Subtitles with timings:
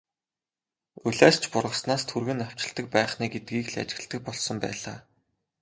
[1.07, 4.97] Улиас ч бургаснаас түргэн навчилдаг байх нь ээ гэдгийг л ажигладаг болсон байлаа.